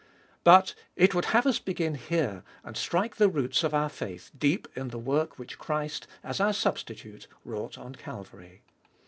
[0.43, 4.67] But it would have us begin here and strike the roots of our faith deep
[4.75, 8.63] in the work which Christ, as our Substitute, wrought on Calvary.